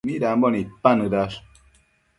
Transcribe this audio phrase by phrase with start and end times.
[0.07, 1.37] Midambo nidpanëdash?